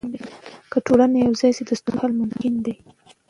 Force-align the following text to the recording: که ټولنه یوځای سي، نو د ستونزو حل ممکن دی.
که 0.71 0.77
ټولنه 0.85 1.17
یوځای 1.25 1.51
سي، 1.57 1.61
نو 1.63 1.67
د 1.69 1.71
ستونزو 1.79 1.99
حل 2.01 2.11
ممکن 2.21 2.53
دی. 2.65 2.75